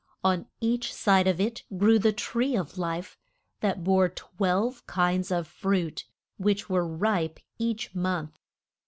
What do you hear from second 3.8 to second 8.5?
bore twelve kinds of fruit, which were ripe each month.